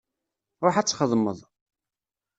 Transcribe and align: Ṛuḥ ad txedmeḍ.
Ṛuḥ 0.65 0.75
ad 0.77 0.87
txedmeḍ. 0.87 1.39